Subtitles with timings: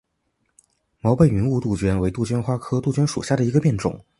[0.99, 4.03] 毛背云雾杜鹃为杜鹃花科杜鹃属下的一个变种。